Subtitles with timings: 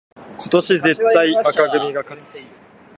[0.39, 2.55] 今年絶対紅組が勝つ